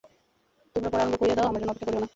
তোমারা 0.75 0.89
পড়া 0.91 1.01
আরম্ভ 1.01 1.15
করিয়া 1.19 1.35
দাও–আমার 1.37 1.59
জন্য 1.61 1.71
অপেক্ষা 1.71 1.87
করিয়ো 1.87 2.01
না। 2.03 2.09